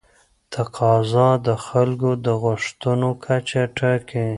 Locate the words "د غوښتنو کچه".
2.25-3.61